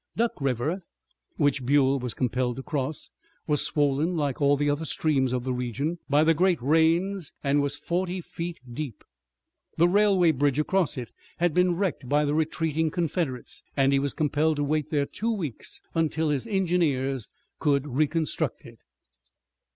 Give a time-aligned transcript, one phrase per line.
[0.15, 0.81] Duck River,
[1.37, 3.11] which Buell was compelled to cross,
[3.45, 7.61] was swollen like all the other streams of the region, by the great rains and
[7.61, 9.03] was forty feet deep.
[9.77, 14.13] The railway bridge across it had been wrecked by the retreating Confederates and he was
[14.13, 17.29] compelled to wait there two weeks until his engineers
[17.59, 18.79] could reconstruct it.